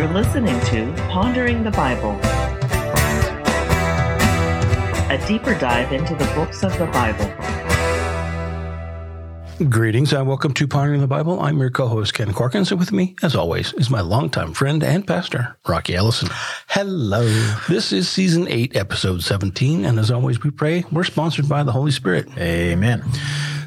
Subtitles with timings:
[0.00, 2.12] You're listening to Pondering the Bible,
[5.10, 7.26] a deeper dive into the books of the Bible.
[9.68, 11.38] Greetings and welcome to Pondering the Bible.
[11.42, 15.06] I'm your co-host Ken Corkins, and with me, as always, is my longtime friend and
[15.06, 16.30] pastor, Rocky Ellison.
[16.68, 17.28] Hello.
[17.68, 21.72] This is season eight, episode 17, and as always, we pray we're sponsored by the
[21.72, 22.26] Holy Spirit.
[22.38, 23.04] Amen.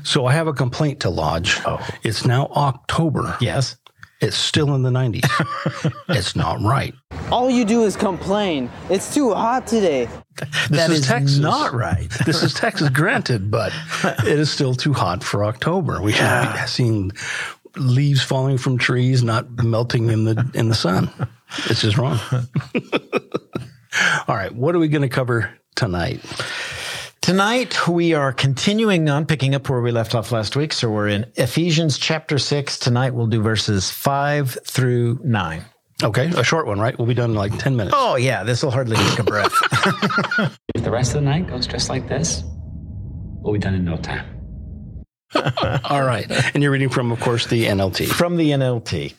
[0.01, 1.59] So I have a complaint to lodge.
[1.63, 1.79] Oh.
[2.01, 3.37] It's now October.
[3.39, 3.77] Yes.
[4.23, 5.93] It's still in the 90s.
[6.09, 6.93] it's not right.
[7.31, 8.69] All you do is complain.
[8.89, 10.05] It's too hot today.
[10.37, 11.37] This That is, is Texas.
[11.39, 12.09] not right.
[12.25, 13.73] this is Texas, granted, but
[14.03, 16.01] it is still too hot for October.
[16.01, 17.11] We should be seeing
[17.75, 21.09] leaves falling from trees, not melting in the in the sun.
[21.69, 22.19] It's just wrong.
[24.27, 26.19] All right, what are we going to cover tonight?
[27.23, 30.73] Tonight we are continuing on picking up where we left off last week.
[30.73, 32.77] So we're in Ephesians chapter six.
[32.77, 35.63] Tonight we'll do verses five through nine.
[36.03, 36.97] Okay, a short one, right?
[36.97, 37.95] We'll be done in like ten minutes.
[37.97, 39.53] Oh yeah, this will hardly take a breath.
[40.75, 43.95] If the rest of the night goes just like this, we'll be done in no
[43.95, 44.25] time.
[45.85, 48.05] All right, and you're reading from, of course, the NLT.
[48.05, 49.13] From the NLT.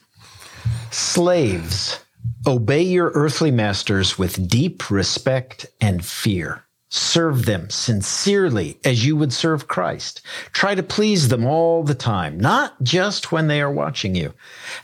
[0.91, 2.05] Slaves,
[2.47, 6.65] obey your earthly masters with deep respect and fear.
[6.97, 10.21] Serve them sincerely as you would serve Christ.
[10.53, 14.33] Try to please them all the time, not just when they are watching you.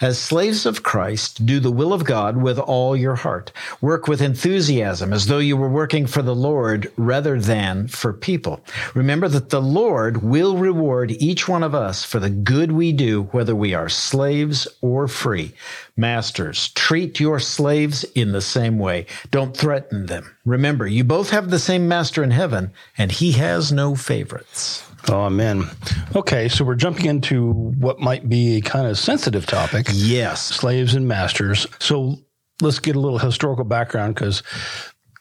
[0.00, 3.52] As slaves of Christ, do the will of God with all your heart.
[3.80, 8.60] Work with enthusiasm as though you were working for the Lord rather than for people.
[8.92, 13.28] Remember that the Lord will reward each one of us for the good we do,
[13.30, 15.54] whether we are slaves or free.
[15.96, 19.06] Masters, treat your slaves in the same way.
[19.30, 20.34] Don't threaten them.
[20.44, 24.84] Remember, you both have the same master in heaven, and he has no favorites.
[25.08, 25.64] Oh, amen.
[26.14, 29.86] Okay, so we're jumping into what might be a kind of sensitive topic.
[29.92, 30.42] Yes.
[30.44, 31.66] slaves and masters.
[31.78, 32.16] So
[32.60, 34.42] let's get a little historical background because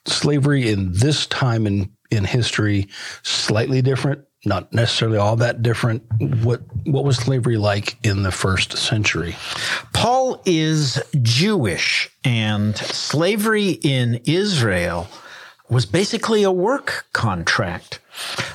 [0.06, 2.88] slavery in this time in, in history,
[3.24, 6.04] slightly different, not necessarily all that different.
[6.44, 9.36] What what was slavery like in the first century?
[9.94, 15.08] Paul is Jewish, and slavery in Israel
[15.70, 18.00] was basically a work contract.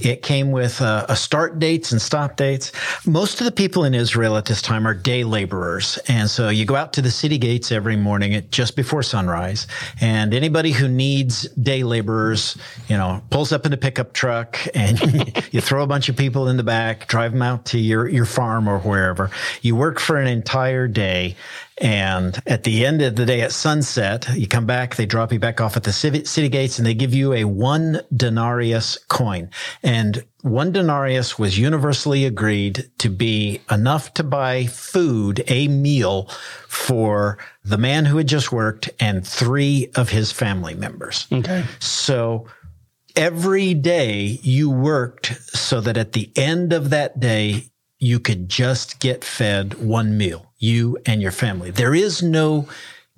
[0.01, 2.73] It came with uh, a start dates and stop dates.
[3.07, 5.99] Most of the people in Israel at this time are day laborers.
[6.09, 9.67] And so you go out to the city gates every morning at just before sunrise.
[10.01, 12.57] And anybody who needs day laborers,
[12.89, 15.01] you know, pulls up in a pickup truck and
[15.53, 18.27] you throw a bunch of people in the back, drive them out to your, your
[18.27, 19.31] farm or wherever.
[19.63, 21.37] You work for an entire day.
[21.79, 25.41] And at the end of the day at sunset, you come back, they drop you
[25.41, 29.51] back off at the city, gates and they give you a one denarius coin.
[29.83, 36.29] And one denarius was universally agreed to be enough to buy food, a meal
[36.69, 41.27] for the man who had just worked and three of his family members.
[41.33, 41.65] Okay.
[41.81, 42.47] So
[43.17, 45.27] every day you worked
[45.57, 50.53] so that at the end of that day, you could just get fed one meal,
[50.65, 51.71] you and your family.
[51.71, 52.67] There is no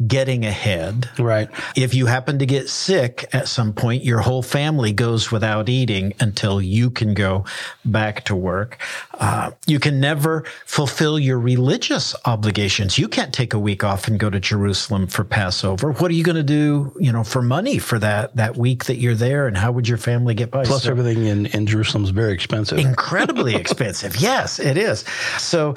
[0.06, 1.08] getting ahead.
[1.18, 1.48] Right.
[1.74, 6.12] If you happen to get sick at some point, your whole family goes without eating
[6.20, 7.46] until you can go
[7.82, 8.78] back to work.
[9.14, 12.98] Uh, you can never fulfill your religious obligations.
[12.98, 15.92] You can't take a week off and go to Jerusalem for Passover.
[15.92, 18.96] What are you going to do, you know, for money for that, that week that
[18.96, 19.46] you're there?
[19.46, 20.64] And how would your family get by?
[20.66, 22.76] Plus, So- everything in, in Jerusalem is very expensive.
[22.78, 24.16] incredibly expensive.
[24.16, 25.06] Yes, it is.
[25.38, 25.74] So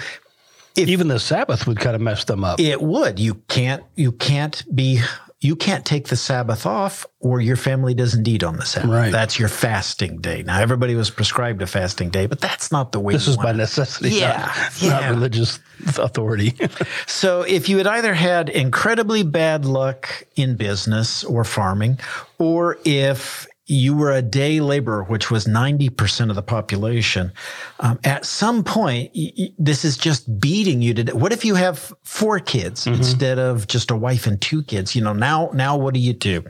[0.87, 2.59] Even the Sabbath would kind of mess them up.
[2.59, 3.19] it would.
[3.19, 3.83] You can't.
[3.95, 5.01] You can't be.
[5.41, 8.89] You can't take the Sabbath off, or your family doesn't eat on the Sabbath.
[8.91, 9.09] Right.
[9.09, 10.43] That's your fasting day.
[10.43, 13.13] Now, everybody was prescribed a fasting day, but that's not the way.
[13.13, 13.55] this is by it.
[13.55, 14.89] necessity, Yeah, not, yeah.
[14.99, 15.59] not religious
[15.97, 16.55] authority.
[17.07, 21.99] So, if you had either had incredibly bad luck in business or farming,
[22.37, 27.31] or if you were a day laborer, which was 90% of the population,
[27.79, 31.15] um, at some point, y- y- this is just beating you to death.
[31.15, 34.95] What if you have four kids instead of just a wife and two kids?
[34.95, 36.43] You know, now, now what do you do?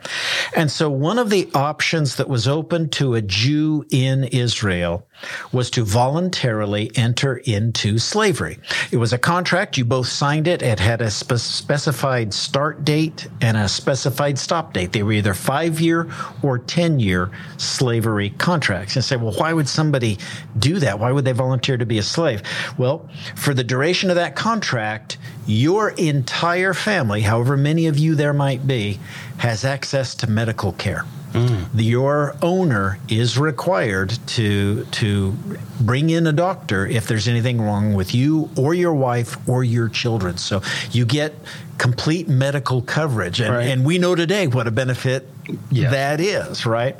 [0.55, 5.05] And so one of the options that was open to a Jew in Israel
[5.51, 8.57] was to voluntarily enter into slavery.
[8.91, 9.77] It was a contract.
[9.77, 10.61] You both signed it.
[10.61, 14.93] It had a spe- specified start date and a specified stop date.
[14.93, 16.07] They were either five year
[16.41, 17.08] or 10 year
[17.57, 18.95] slavery contracts.
[18.95, 20.17] And say, well, why would somebody
[20.57, 20.99] do that?
[20.99, 22.41] Why would they volunteer to be a slave?
[22.77, 28.33] Well, for the duration of that contract, your entire family, however many of you there
[28.33, 28.99] might be,
[29.37, 31.05] has access to medical care.
[31.33, 31.67] Mm.
[31.75, 35.31] Your owner is required to to
[35.79, 39.89] bring in a doctor if there's anything wrong with you or your wife or your
[39.89, 40.37] children.
[40.37, 41.35] So you get
[41.77, 43.67] complete medical coverage, and, Right.
[43.69, 45.29] and we know today what a benefit
[45.71, 45.91] Yeah.
[45.91, 46.65] that is.
[46.65, 46.95] Right?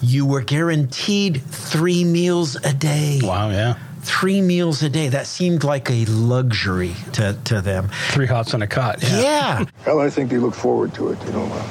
[0.00, 3.20] You were guaranteed three meals a day.
[3.22, 3.78] Wow, yeah.
[4.02, 5.08] Three meals a day.
[5.08, 7.88] That seemed like a luxury to, to them.
[8.10, 9.02] Three hots and a cot.
[9.02, 9.20] Yeah.
[9.20, 9.64] yeah.
[9.84, 11.24] Hell, I think they look forward to it.
[11.24, 11.62] You know, uh,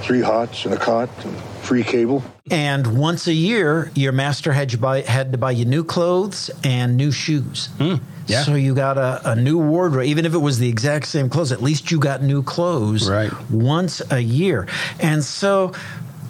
[0.00, 1.36] three hots and a cot and
[1.68, 2.24] free cable.
[2.50, 6.50] And once a year, your master had, you buy, had to buy you new clothes
[6.64, 7.66] and new shoes.
[7.76, 8.42] Hmm, yeah.
[8.42, 10.06] So you got a, a new wardrobe.
[10.06, 13.30] Even if it was the exact same clothes, at least you got new clothes Right.
[13.50, 14.66] once a year.
[14.98, 15.72] And so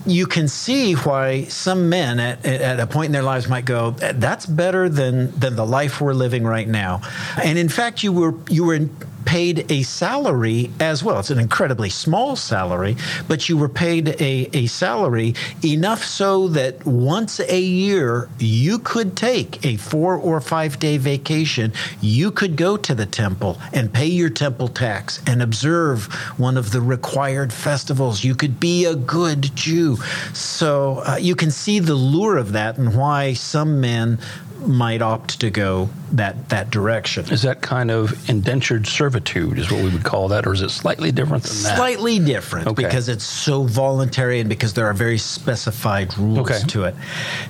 [0.06, 3.64] you can see why some men at, at at a point in their lives might
[3.64, 7.00] go, that's better than, than the life we're living right now.
[7.43, 8.81] And in fact, you were, you were
[9.25, 11.19] paid a salary as well.
[11.19, 15.35] It's an incredibly small salary, but you were paid a, a salary
[15.65, 21.73] enough so that once a year you could take a four or five day vacation.
[22.00, 26.06] You could go to the temple and pay your temple tax and observe
[26.37, 28.25] one of the required festivals.
[28.25, 29.97] You could be a good Jew.
[30.32, 34.19] So uh, you can see the lure of that and why some men
[34.60, 37.25] might opt to go that that direction.
[37.31, 40.70] Is that kind of indentured servitude, is what we would call that, or is it
[40.70, 41.76] slightly different than that?
[41.76, 42.82] Slightly different Okay.
[42.84, 46.60] because it's so voluntary and because there are very specified rules Okay.
[46.69, 46.94] to it.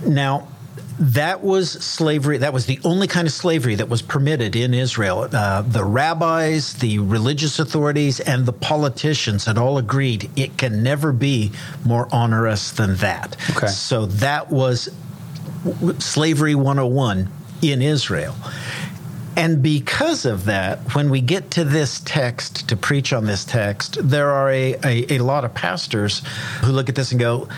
[0.06, 0.48] Now,
[1.00, 2.38] that was slavery.
[2.38, 5.28] That was the only kind of slavery that was permitted in Israel.
[5.32, 11.12] Uh, the rabbis, the religious authorities, and the politicians had all agreed it can never
[11.12, 11.52] be
[11.84, 13.36] more onerous than that.
[13.56, 13.68] Okay.
[13.68, 14.88] So that was
[15.98, 17.28] slavery 101
[17.62, 18.34] in Israel.
[19.36, 23.96] And because of that, when we get to this text, to preach on this text,
[24.02, 26.22] there are a, a, a lot of pastors
[26.60, 27.48] who look at this and go,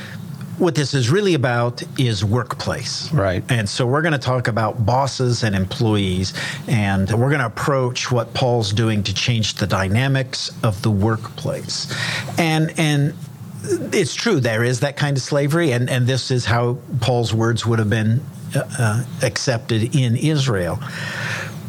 [0.61, 3.11] what this is really about is workplace.
[3.13, 3.43] Right.
[3.49, 6.35] And so we're going to talk about bosses and employees,
[6.69, 11.91] and we're going to approach what Paul's doing to change the dynamics of the workplace.
[12.39, 13.15] And, and,
[13.63, 17.67] it's true there is that kind of slavery and, and this is how paul's words
[17.67, 18.23] would have been
[18.55, 20.79] uh, uh, accepted in israel.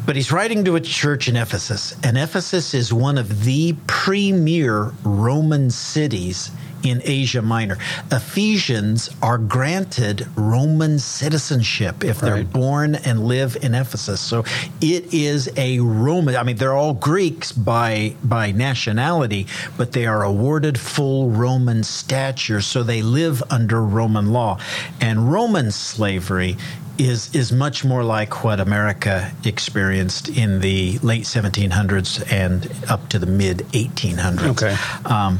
[0.04, 4.92] But he's writing to a church in ephesus and ephesus is one of the premier
[5.04, 6.50] roman cities
[6.82, 7.78] in Asia Minor.
[8.10, 12.52] Ephesians are granted Roman citizenship if they're Right.
[12.52, 14.20] born and live in Ephesus.
[14.20, 14.44] So
[14.80, 16.36] it is a Roman.
[16.36, 19.46] I mean, they're all Greeks by by nationality,
[19.76, 24.58] but they are awarded full Roman stature, so they live under Roman law.
[25.00, 26.56] And Roman slavery
[26.98, 33.18] is is much more like what America experienced in the late 1700s and up to
[33.18, 34.50] the mid 1800s.
[34.50, 34.76] Okay.
[35.04, 35.38] Um,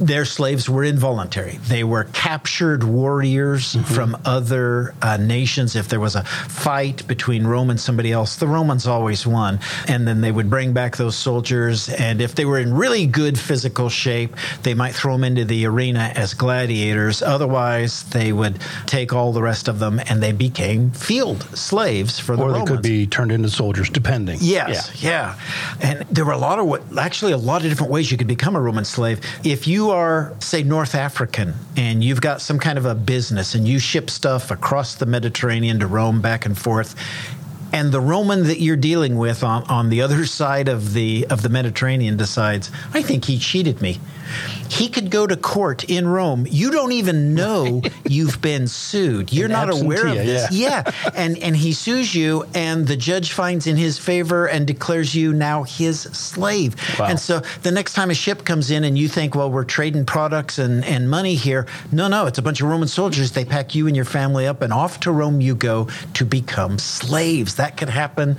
[0.00, 1.58] their slaves were involuntary.
[1.68, 5.74] They were captured warriors from other uh, nations.
[5.74, 9.58] If there was a fight between Rome and somebody else, the Romans always won.
[9.88, 11.88] And then they would bring back those soldiers.
[11.88, 15.66] And if they were in really good physical shape, they might throw them into the
[15.66, 17.22] arena as gladiators.
[17.22, 22.36] Otherwise, they would take all the rest of them and they became field slaves for
[22.36, 24.38] the Or they could be turned into soldiers, depending.
[24.40, 25.38] Yes, yeah.
[25.80, 28.56] And there were a lot of actually, a lot of different ways you could become
[28.56, 29.20] a Roman slave.
[29.46, 33.66] If you are, say, North African and you've got some kind of a business and
[33.66, 36.96] you ship stuff across the Mediterranean to Rome back and forth,
[37.72, 41.42] and the Roman that you're dealing with on, on the other side of the of
[41.42, 44.00] the Mediterranean decides, I think he cheated me.
[44.68, 46.46] He could go to court in Rome.
[46.48, 49.32] You don't even know you've been sued.
[49.32, 50.52] You're not aware of this.
[50.52, 50.66] yeah.
[50.66, 55.14] Yeah, and and he sues you, and the judge finds in his favor and declares
[55.14, 56.74] you now his slave.
[56.98, 57.06] Wow.
[57.06, 60.04] And so the next time a ship comes in, and you think, well, we're trading
[60.06, 61.66] products and and money here.
[61.92, 63.30] No, no, it's a bunch of Roman soldiers.
[63.32, 66.78] They pack you and your family up, and off to Rome you go to become
[66.78, 67.54] slaves.
[67.56, 68.36] That could happen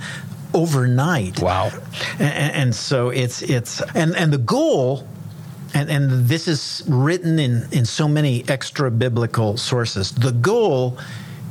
[0.54, 1.40] overnight.
[1.40, 1.70] Wow.
[2.18, 5.06] And, and, and so it's it's and and the goal.
[5.74, 10.12] And, and this is written in, in so many extra biblical sources.
[10.12, 10.98] The goal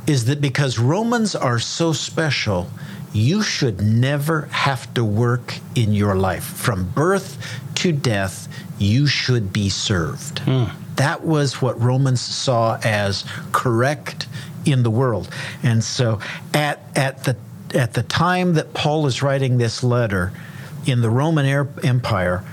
[0.06, 2.68] is that because Romans are so special,
[3.12, 6.44] you should never have to work in your life.
[6.44, 7.38] From birth
[7.76, 8.48] to death,
[8.78, 10.40] you should be served.
[10.40, 10.64] Hmm.
[10.96, 14.26] That was what Romans saw as correct
[14.64, 15.28] in the world.
[15.62, 16.20] And so
[16.54, 17.36] at, at, the,
[17.74, 20.32] at the time that Paul is writing this letter
[20.86, 21.46] in the Roman
[21.84, 22.44] Empire,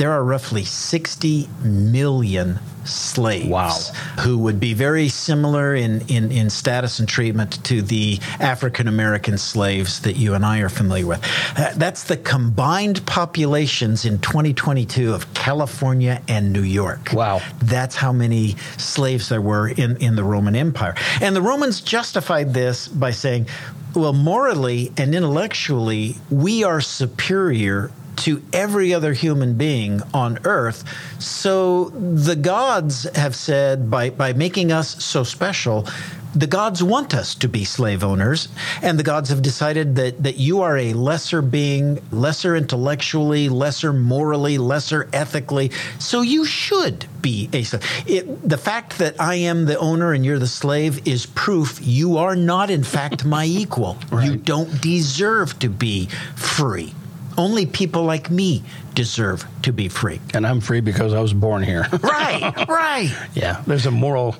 [0.00, 3.50] there are roughly 60 million slaves.
[3.50, 3.76] Wow.
[4.20, 9.36] Who would be very similar in, in, in status and treatment to the African American
[9.36, 11.22] slaves that you and I are familiar with.
[11.54, 17.12] Uh, that's the combined populations in 2022 of California and New York.
[17.12, 17.42] Wow.
[17.62, 20.94] That's how many slaves there were in, in the Roman Empire.
[21.20, 23.48] And the Romans justified this by saying,
[23.94, 27.90] well, morally and intellectually, we are superior
[28.20, 30.84] to every other human being on earth.
[31.18, 35.86] So the gods have said by, by making us so special,
[36.34, 38.48] the gods want us to be slave owners,
[38.82, 43.92] and the gods have decided that, that you are a lesser being, lesser intellectually, lesser
[43.92, 47.82] morally, lesser ethically, so you should be a slave.
[48.06, 52.18] It, the fact that I am the owner and you're the slave is proof you
[52.18, 53.98] are not, in fact, my equal.
[54.22, 56.94] You don't deserve to be free.
[57.40, 58.62] Only people like me
[58.94, 60.20] deserve to be free.
[60.34, 61.86] And I'm free because I was born here.
[62.02, 63.10] Right, right.
[63.34, 64.36] yeah, there's a moral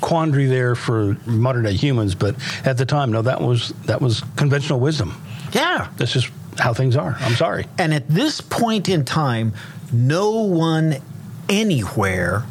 [0.00, 4.22] quandary there for modern day humans, but at the time, no, that was that was
[4.36, 5.20] conventional wisdom.
[5.52, 5.88] Yeah.
[5.96, 7.16] That's just how things are.
[7.20, 7.66] I'm sorry.
[7.76, 9.52] And at this point in time,
[9.92, 10.96] no one
[11.48, 12.44] anywhere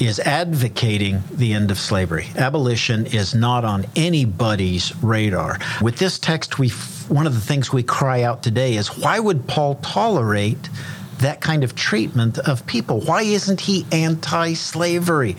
[0.00, 2.28] is advocating the end of slavery.
[2.36, 5.58] Abolition is not on anybody's radar.
[5.82, 6.70] With this text, we
[7.08, 10.70] one of the things we cry out today is why would Paul tolerate
[11.18, 13.00] that kind of treatment of people?
[13.00, 15.36] Why isn't he anti-slavery?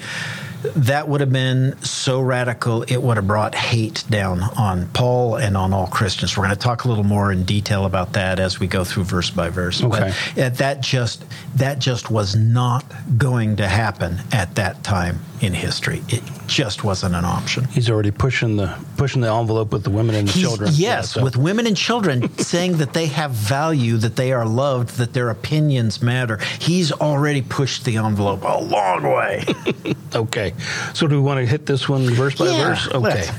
[0.75, 5.57] That would have been so radical, it would have brought hate down on Paul and
[5.57, 6.37] on all Christians.
[6.37, 9.03] We're going to talk a little more in detail about that as we go through
[9.05, 9.83] verse by verse.
[9.83, 10.13] Okay.
[10.35, 11.25] But that just
[11.55, 12.83] that just was not
[13.17, 16.03] going to happen at that time in history.
[16.09, 17.65] It just wasn't an option.
[17.65, 20.69] He's already pushing the pushing the envelope with the women and the He's- children.
[20.73, 24.45] Yes, Yeah, so- with women and children saying that they have value, that they are
[24.45, 26.37] loved, that their opinions matter.
[26.59, 29.45] He's already pushed the envelope a long way.
[30.13, 30.50] Okay.
[30.93, 32.87] So do we want to hit this one verse by Yeah, verse?
[32.87, 32.97] Okay.
[32.99, 33.29] let's.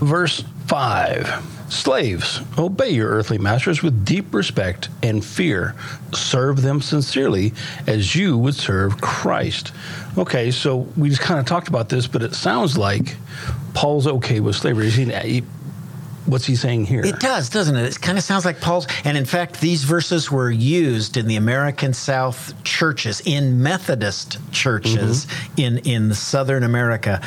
[0.00, 1.50] Verse 5.
[1.70, 5.74] Slaves, obey your earthly masters with deep respect and fear.
[6.12, 7.52] Serve them sincerely
[7.86, 9.72] as you would serve Christ.
[10.16, 13.16] Okay, so we just kind of talked about this, but it sounds like
[13.72, 14.90] Paul's okay with slavery.
[14.90, 15.42] He-
[16.26, 17.04] what's he saying here?
[17.04, 17.84] It does, doesn't it?
[17.84, 18.86] It kind of sounds like Paul's.
[19.04, 25.26] And in fact, these verses were used in the American South churches, in Methodist churches
[25.26, 25.60] mm-hmm.
[25.60, 27.20] in, in Southern America,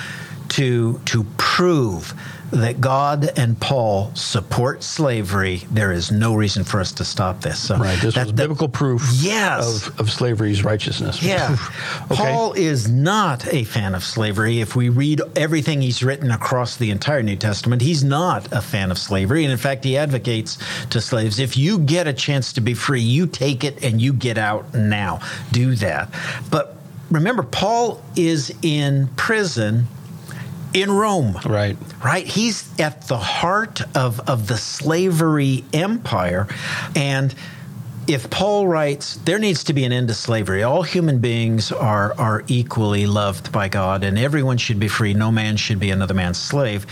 [0.50, 2.14] to, to prove
[2.52, 5.64] that God and Paul support slavery.
[5.70, 7.60] There is no reason for us to stop this.
[7.60, 8.00] So Right.
[8.00, 9.88] This that- was that- biblical proof Yes.
[9.88, 11.22] of, of slavery's righteousness.
[11.22, 11.58] Yeah.
[12.10, 12.16] okay.
[12.16, 14.62] Paul is not a fan of slavery.
[14.62, 18.92] If we read everything he's written across the entire New Testament, he's not a fan
[18.92, 19.44] of slavery.
[19.44, 20.58] And in fact, he advocates
[20.92, 24.14] to slaves if you get a chance to be free, you take it and you
[24.14, 25.20] get out now.
[25.52, 26.10] Do that.
[26.50, 26.78] But
[27.12, 29.88] remember, Paul is in prison
[30.78, 31.78] in Rome Right.
[32.04, 32.26] right?
[32.26, 36.48] He's at the heart of, of the slavery empire.
[36.96, 37.34] And
[38.08, 40.64] if Paul writes, there needs to be an end to slavery.
[40.64, 45.14] All human beings are, are equally loved by God, and everyone should be free.
[45.14, 46.86] No man should be another man's slave.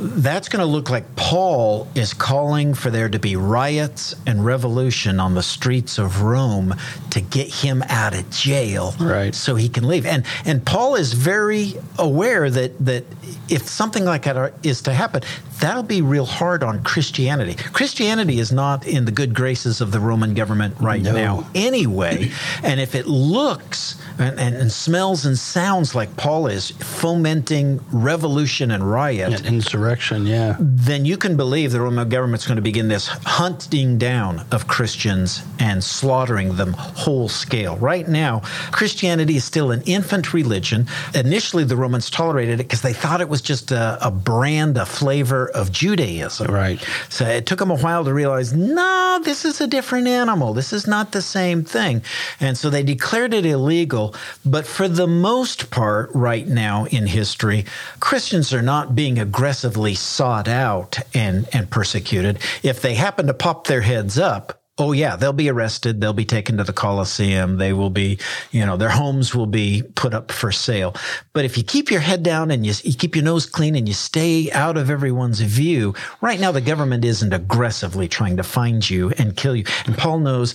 [0.00, 5.18] That's going to look like Paul is calling for there to be riots and revolution
[5.18, 6.72] on the streets of Rome
[7.10, 9.34] to get him out of jail Right.
[9.34, 10.06] so he can leave.
[10.06, 13.04] And and Paul is very aware that that
[13.48, 15.22] if something like that are- is to happen,
[15.58, 17.54] that'll be real hard on Christianity.
[17.72, 21.12] Christianity is not in the good graces of the Roman government right No.
[21.12, 22.30] now anyway.
[22.62, 28.70] and if it looks and, and, and smells and sounds like Paul is fomenting revolution
[28.70, 29.87] and riot, And insurrection,
[30.26, 30.56] yeah.
[30.60, 35.42] then you can believe the Roman government's going to begin this hunting down of Christians
[35.58, 37.76] and slaughtering them whole scale.
[37.76, 38.40] Right now,
[38.70, 40.86] Christianity is still an infant religion.
[41.14, 44.86] Initially, the Romans tolerated it because they thought it was just a, a brand, a
[44.86, 46.52] flavor of Judaism.
[46.52, 46.84] Right.
[47.08, 50.54] So it took them a while to realize, no, this is a different animal.
[50.54, 52.02] This is not the same thing.
[52.40, 54.14] And so they declared it illegal.
[54.44, 57.64] But for the most part, right now in history,
[58.00, 62.38] Christians are not being aggressively sought out and, and persecuted.
[62.62, 66.00] If they happen to pop their heads up, Oh yeah, they'll be arrested.
[66.00, 67.56] They'll be taken to the Colosseum.
[67.56, 68.18] They will be,
[68.52, 70.94] you know, their homes will be put up for sale.
[71.32, 73.88] But if you keep your head down and you, you keep your nose clean and
[73.88, 78.88] you stay out of everyone's view, right now the government isn't aggressively trying to find
[78.88, 79.64] you and kill you.
[79.86, 80.54] And Paul knows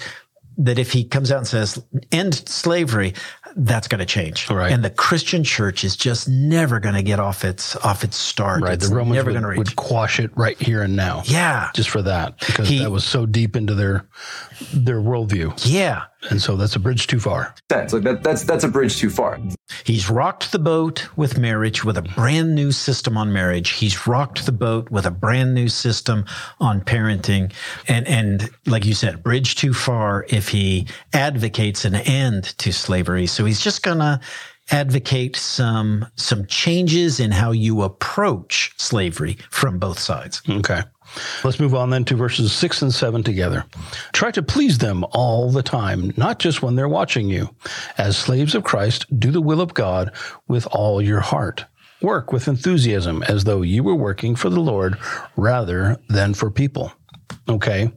[0.58, 3.14] that if he comes out and says end slavery,
[3.56, 4.50] that's going to change.
[4.50, 4.72] Right.
[4.72, 8.62] And the Christian church is just never going to get off its off its start.
[8.62, 8.74] Right.
[8.74, 9.58] It's the Romans never would, going to reach.
[9.58, 11.22] would quash it right here and now.
[11.26, 11.70] yeah.
[11.74, 14.08] Just for that, because He- that was so deep into their
[14.74, 15.54] their worldview.
[15.66, 16.04] Yeah.
[16.30, 17.53] And so that's a bridge too far.
[17.72, 17.94] sense.
[17.94, 19.39] Like that, that's that's a bridge too far.
[19.84, 23.72] He's rocked the boat with marriage, with a brand new system on marriage.
[23.72, 26.25] He's rocked the boat with a brand new system
[26.60, 27.51] on parenting.
[27.88, 33.27] And, and like you said, bridge too far if he advocates an end to slavery.
[33.27, 34.20] So he's just going to
[34.72, 40.42] advocate some, some changes in how you approach slavery from both sides.
[40.48, 40.84] Okay.
[41.43, 43.65] Let's move on then to verses six and seven together.
[44.12, 47.50] Try to please them all the time, not just when they're watching you.
[47.98, 50.12] As slaves of Christ, do the will of God
[50.48, 51.65] with all your heart.
[52.01, 54.98] Work with enthusiasm as though you were working for the Lord
[55.38, 56.91] rather than for people.
[57.48, 57.91] Okay.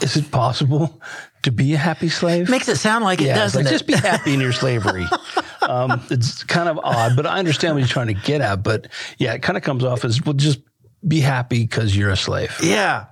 [0.00, 1.00] Is it possible
[1.42, 2.48] to be a happy slave?
[2.48, 3.74] Makes it sound like it, yeah, it's doesn't like, it?
[3.74, 5.06] just be happy in your slavery.
[5.62, 8.62] um, it's kind of odd, but I understand what you're trying to get at.
[8.62, 8.88] But
[9.18, 10.60] yeah, it kind of comes off as well, just
[11.06, 12.56] be happy because you're a slave.
[12.62, 13.06] Yeah.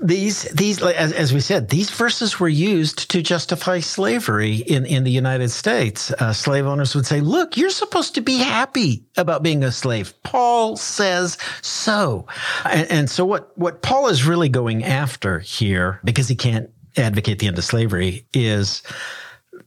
[0.00, 5.02] These, these, as, as we said, these verses were used to justify slavery in, in
[5.02, 6.12] the United States.
[6.12, 10.14] Uh, slave owners would say, look, you're supposed to be happy about being a slave.
[10.22, 12.26] Paul says so.
[12.64, 17.40] And, and so what, what Paul is really going after here, because he can't advocate
[17.40, 18.82] the end of slavery, is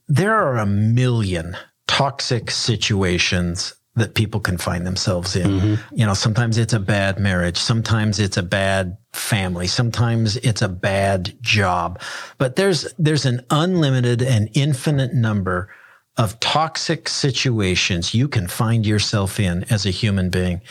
[0.07, 5.47] there are a million toxic situations that people can find themselves in.
[5.47, 5.95] Mm-hmm.
[5.95, 7.57] You know, sometimes it's a bad marriage.
[7.57, 9.67] Sometimes it's a bad family.
[9.67, 12.01] Sometimes it's a bad job.
[12.37, 15.69] But there's, there's an unlimited and infinite number
[16.17, 20.61] of toxic situations you can find yourself in as a human being.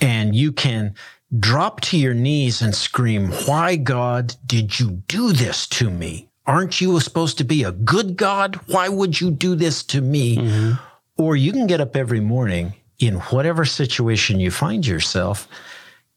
[0.00, 0.94] And you can
[1.38, 6.28] drop to your knees and scream, why God did you do this to me?
[6.46, 8.58] Aren't you supposed to be a good God?
[8.68, 10.38] Why would you do this to me?
[10.38, 10.87] Mm-hmm.
[11.18, 15.48] Or you can get up every morning in whatever situation you find yourself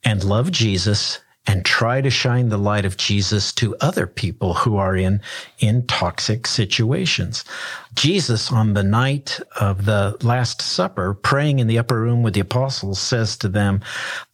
[0.03, 4.77] and love Jesus and try to shine the light of Jesus to other people who
[4.77, 5.21] are in,
[5.59, 7.43] in toxic situations.
[7.95, 12.41] Jesus on the night of the Last Supper, praying in the upper room with the
[12.41, 13.81] apostles, says to them,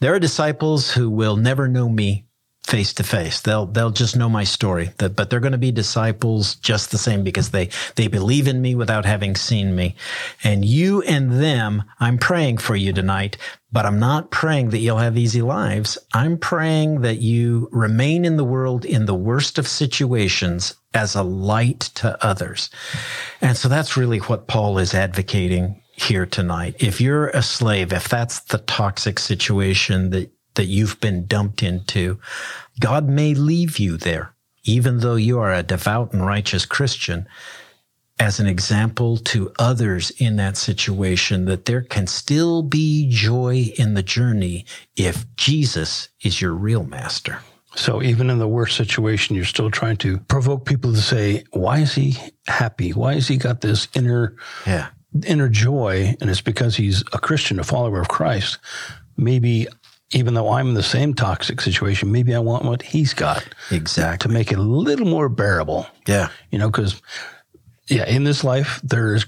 [0.01, 2.26] there are disciples who will never know me
[2.67, 3.39] face to face.
[3.41, 4.91] They'll they'll just know my story.
[4.97, 8.61] That, but they're going to be disciples just the same because they they believe in
[8.61, 9.95] me without having seen me.
[10.43, 13.37] And you and them, I'm praying for you tonight.
[13.71, 15.97] But I'm not praying that you'll have easy lives.
[16.13, 21.23] I'm praying that you remain in the world in the worst of situations as a
[21.23, 22.69] light to others.
[23.41, 26.75] And so that's really what Paul is advocating here tonight.
[26.79, 32.19] If you're a slave, if that's the toxic situation that that you've been dumped into,
[32.79, 37.27] God may leave you there, even though you are a devout and righteous Christian,
[38.19, 43.93] as an example to others in that situation that there can still be joy in
[43.93, 44.65] the journey
[44.95, 47.39] if Jesus is your real master.
[47.75, 51.77] So even in the worst situation, you're still trying to provoke people to say, why
[51.79, 52.17] is he
[52.47, 52.89] happy?
[52.91, 54.87] Why has he got this inner, Yeah.
[55.27, 56.15] inner joy?
[56.19, 58.57] And it's because he's a Christian, a follower of Christ.
[59.15, 59.67] Maybe
[60.11, 64.27] even though I'm in the same toxic situation, maybe I want what he's got Exactly.
[64.27, 65.85] to make it a little more bearable.
[66.07, 66.29] Yeah.
[66.51, 67.01] You know, because
[67.89, 69.25] yeah, in this life, there's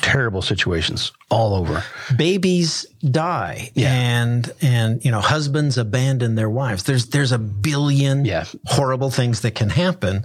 [0.00, 1.84] terrible situations all over.
[2.16, 3.92] babies die Yeah.
[3.92, 8.46] and and you know husbands abandon their wives there's there's a billion Yeah.
[8.64, 10.24] horrible things that can happen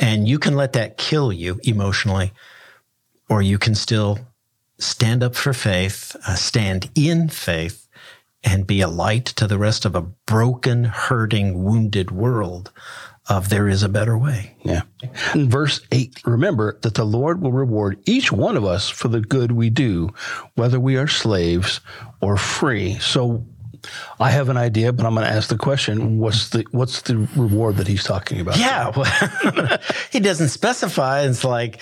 [0.00, 2.32] and you can let that kill you emotionally
[3.28, 4.20] or you can still
[4.78, 7.85] stand up for faith uh, stand in faith
[8.44, 12.72] and be a light to the rest of a broken hurting wounded world
[13.28, 14.82] of there is a better way Yeah.
[15.34, 19.20] In verse 8, remember that the Lord will reward each one of us for the
[19.20, 20.10] good we do,
[20.54, 21.80] whether we are slaves
[22.20, 22.98] or free.
[23.00, 23.44] So
[24.20, 27.28] I have an idea, but I'm going to ask the question, what's the what's the
[27.36, 28.58] reward that he's talking about?
[28.58, 29.78] Yeah, well,
[30.10, 31.22] he doesn't specify.
[31.22, 31.80] It's like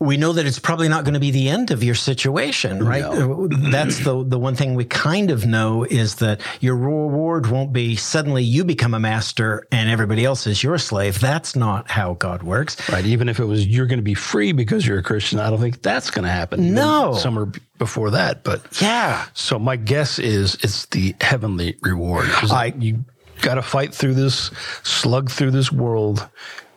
[0.00, 3.04] we know that it's probably not going to be the end of your situation, right?
[3.04, 7.72] Uh, that's the the one thing we kind of know is that your reward won't
[7.72, 11.20] be suddenly you become a master and everybody else is your slave.
[11.20, 12.76] That's not how God works.
[12.90, 13.06] Right.
[13.06, 15.60] Even if it was you're going to be free because you're a Christian, I don't
[15.60, 16.74] think that's going to happen.
[16.74, 17.14] No.
[17.14, 18.42] Somewhere b- before that.
[18.42, 19.24] But Yeah.
[19.32, 22.28] so my guess is it's the heavenly reward.
[22.50, 23.04] I- you
[23.42, 24.50] got to fight through this,
[24.82, 26.28] slug through this world,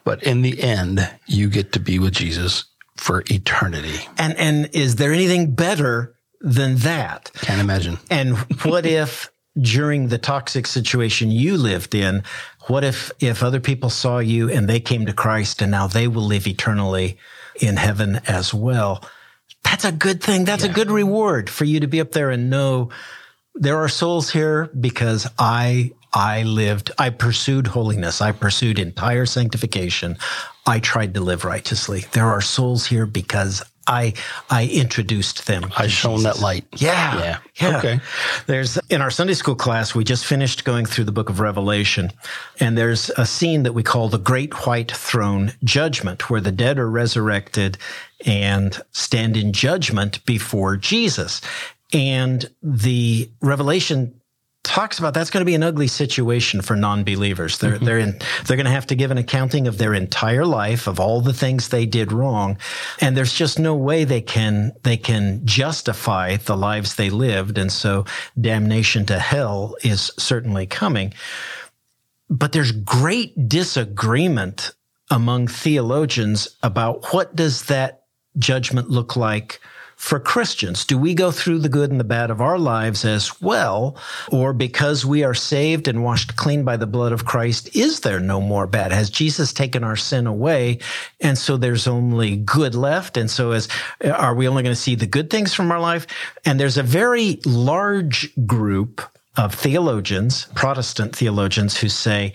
[0.03, 2.65] but in the end, you get to be with Jesus
[2.97, 3.99] for eternity.
[4.17, 7.31] And and is there anything better than that?
[7.41, 7.97] Can't imagine.
[8.09, 9.29] And what if
[9.59, 12.23] during the toxic situation you lived in,
[12.67, 16.07] what if if other people saw you and they came to Christ and now they
[16.07, 17.17] will live eternally
[17.59, 19.03] in heaven as well?
[19.63, 20.45] That's a good thing.
[20.45, 22.89] That's a good reward for you to be up there and know
[23.53, 28.21] there are souls here because I I lived, I pursued holiness.
[28.21, 30.17] I pursued entire sanctification.
[30.67, 32.05] I tried to live righteously.
[32.11, 34.13] There are souls here because I
[34.49, 35.71] I introduced them.
[35.77, 36.35] I shone Jesus.
[36.35, 36.65] that light.
[36.75, 37.19] Yeah.
[37.19, 37.37] Yeah.
[37.61, 37.77] Yeah.
[37.77, 37.99] Okay.
[38.45, 42.11] There's in our Sunday school class, we just finished going through the book of Revelation,
[42.59, 46.77] and there's a scene that we call the Great White Throne Judgment, where the dead
[46.77, 47.77] are resurrected
[48.25, 51.41] and stand in judgment before Jesus.
[51.93, 54.19] And the Revelation
[54.63, 57.57] talks about that's going to be an ugly situation for non-believers.
[57.57, 57.85] They're mm-hmm.
[57.85, 60.99] they're in they're going to have to give an accounting of their entire life of
[60.99, 62.57] all the things they did wrong,
[62.99, 67.71] and there's just no way they can they can justify the lives they lived, and
[67.71, 68.05] so
[68.39, 71.13] damnation to hell is certainly coming.
[72.29, 74.73] But there's great disagreement
[75.09, 78.03] among theologians about what does that
[78.37, 79.61] judgment look like
[79.97, 80.85] for Christians?
[80.85, 83.97] Do we go through the good and the bad of our lives as well?
[84.31, 88.19] Or because we are saved and washed clean by the blood of Christ, is there
[88.19, 88.91] no more bad?
[88.91, 90.79] Has Jesus taken our sin away?
[91.19, 93.17] And so there's only good left.
[93.17, 93.67] And so is,
[94.05, 96.05] are we only going to see the good things from our life?
[96.45, 99.01] And there's a very large group
[99.35, 102.33] of theologians, Protestant theologians who say,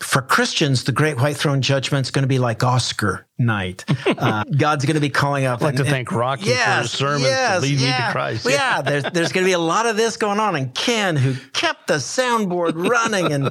[0.00, 3.84] for Christians, the Great White Throne Judgment is going to be like Oscar night.
[4.20, 5.62] Uh, God's going to be calling out.
[5.62, 8.44] I'd like to thank Rocky for his sermons to lead me to Christ.
[8.44, 10.56] Well, yeah, there's, there's going to be a lot of this going on.
[10.56, 13.50] And Ken, who kept the soundboard running and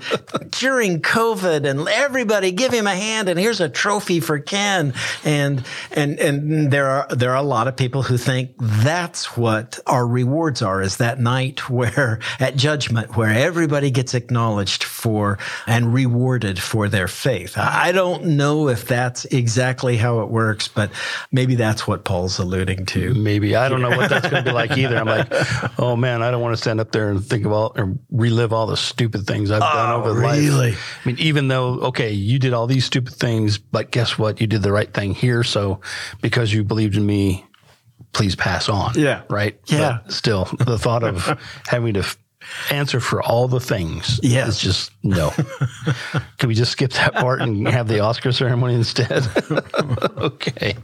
[0.51, 3.29] during COVID, and everybody give him a hand.
[3.29, 4.93] And here's a trophy for Ken.
[5.23, 9.79] And and and there are there are a lot of people who think that's what
[9.87, 10.81] our rewards are.
[10.81, 17.07] Is that night where at judgment where everybody gets acknowledged for and rewarded for their
[17.07, 17.57] faith.
[17.57, 20.91] I don't know if that's exactly how it works, but
[21.31, 23.13] maybe that's what Paul's alluding to.
[23.13, 24.97] Maybe I don't know what that's going to be like either.
[24.97, 25.27] I'm like,
[25.79, 28.67] oh man, I don't want to stand up there and think about or relive all
[28.67, 30.49] the stupid things I've done over oh, really?
[30.49, 30.99] life.
[31.03, 34.39] I mean, even though okay, you did all these stupid things, but guess what?
[34.39, 35.43] You did the right thing here.
[35.43, 35.81] So
[36.21, 37.45] because you believed in me,
[38.13, 38.93] please pass on.
[38.95, 39.23] Yeah.
[39.29, 39.59] Right.
[39.67, 39.99] Yeah.
[40.03, 42.03] But still, the thought of having to
[42.71, 44.47] answer for all the things Yes.
[44.49, 45.31] It's just no.
[46.37, 49.27] Can we just skip that part and have the Oscar ceremony instead?
[50.17, 50.75] okay.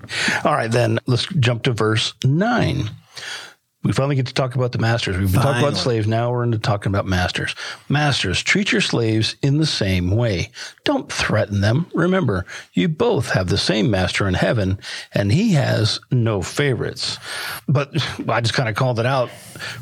[0.44, 2.90] All right, then let's jump to verse nine.
[3.86, 5.16] We finally get to talk about the masters.
[5.16, 6.08] We've been talking about slaves.
[6.08, 7.54] Now we're into talking about masters.
[7.88, 10.50] Masters, treat your slaves in the same way.
[10.86, 11.86] Don't threaten them.
[11.94, 14.80] Remember, you both have the same master in heaven,
[15.14, 17.20] and he has no favorites.
[17.68, 17.92] But
[18.28, 19.30] I just kind of called it out.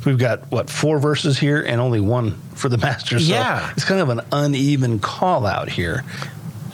[0.06, 3.26] We've got, what, four verses here and only one for the masters.
[3.26, 3.72] So Yeah.
[3.72, 6.04] it's kind of an uneven call out here.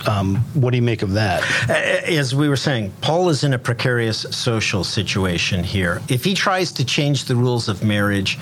[0.08, 1.44] Um, what do you make of that?
[1.70, 6.02] As we were saying, Paul is in a precarious social situation here.
[6.08, 8.40] If he tries to change the rules of marriage,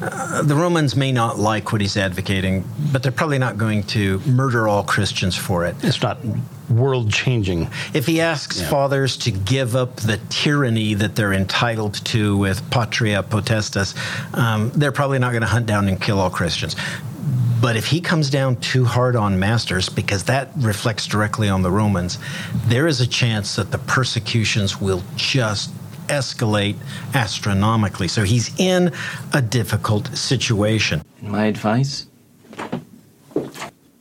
[0.00, 4.18] uh, the Romans may not like what he's advocating, but they're probably not going to
[4.20, 5.74] murder all Christians for it.
[5.82, 6.18] It's not
[6.68, 7.70] world changing.
[7.94, 13.22] If he asks fathers to give up the tyranny that they're entitled to with patria
[13.22, 13.94] potestas,
[14.36, 16.76] um, they're probably not going to hunt down and kill all Christians.
[17.60, 21.70] But if he comes down too hard on masters, because that reflects directly on the
[21.70, 22.18] Romans,
[22.66, 25.70] there is a chance that the persecutions will just
[26.08, 26.76] escalate
[27.14, 28.08] astronomically.
[28.08, 28.92] So he's in
[29.32, 31.02] a difficult situation.
[31.22, 32.06] My advice?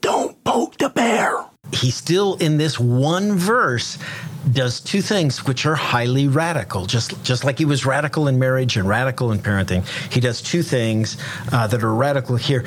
[0.02, 1.46] Don't poke the bear.
[1.74, 3.98] he still in this one verse
[4.52, 8.78] does two things which are highly radical just just like he was radical in marriage
[8.78, 11.18] and radical in parenting he does two things
[11.52, 12.64] uh, that are radical here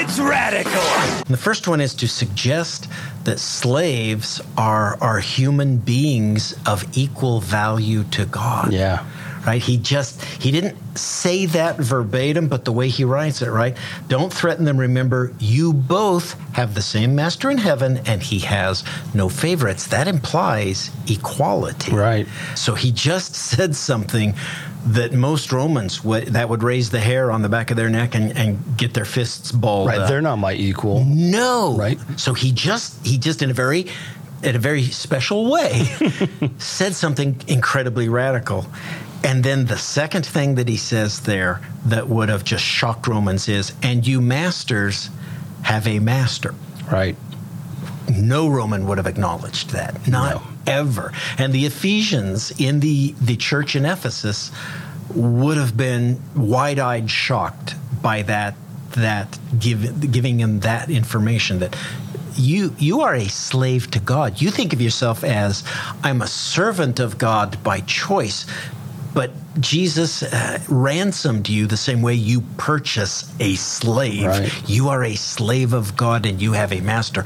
[0.00, 0.72] it's radical
[1.28, 2.88] the first one is to suggest
[3.24, 9.04] that slaves are are human beings of equal value to god Yeah.
[9.46, 9.62] right?
[9.62, 13.76] He just he didn't say that verbatim, but the way he writes it, right?
[14.08, 14.76] Don't threaten them.
[14.76, 18.84] Remember, you both have the same master in heaven, and he has
[19.14, 19.86] no favorites.
[19.86, 22.26] That implies equality, Right.
[22.54, 24.34] So he just said something
[24.86, 28.14] that most Romans would that would raise the hair on the back of their neck
[28.14, 29.98] and, and get their fists balled Right.
[29.98, 30.08] up.
[30.08, 31.04] They're not my equal.
[31.04, 31.76] No.
[31.76, 31.98] Right.
[32.16, 33.86] So he just he just in a very
[34.42, 35.84] in a very special way
[36.58, 38.66] said something incredibly radical.
[39.22, 43.48] And then the second thing that he says there that would have just shocked Romans
[43.50, 45.10] is, and you masters
[45.62, 46.54] have a master.
[46.90, 47.16] Right.
[48.08, 50.08] No Roman would have acknowledged that.
[50.08, 50.42] Not No.
[50.70, 51.12] Ever.
[51.36, 54.50] And the Ephesians in the, the church in Ephesus
[55.14, 58.54] would have been wide-eyed shocked by that
[58.96, 61.76] that give, giving them that information that
[62.34, 64.40] you you are a slave to God.
[64.40, 65.64] You think of yourself as
[66.02, 68.46] I'm a servant of God by choice.
[69.12, 74.26] But Jesus uh, ransomed you the same way you purchase a slave.
[74.26, 74.68] Right.
[74.70, 77.24] You are a slave of God and you have a master.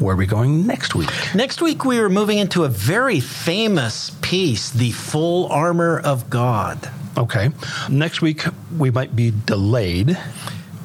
[0.00, 1.10] Where are we going next week?
[1.34, 6.90] Next week, we are moving into a very famous piece, The Full Armor of God.
[7.18, 7.50] Okay.
[7.90, 8.44] Next week,
[8.78, 10.16] we might be delayed.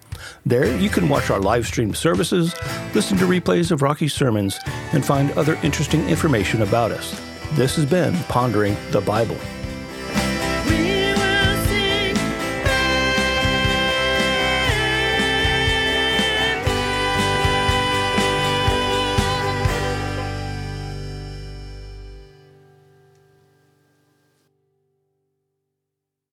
[0.47, 2.55] There, you can watch our live stream services,
[2.95, 4.59] listen to replays of Rocky's sermons,
[4.93, 7.21] and find other interesting information about us.
[7.53, 9.37] This has been Pondering the Bible.